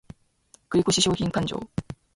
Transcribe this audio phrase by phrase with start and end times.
[0.67, 1.67] 繰越商品勘定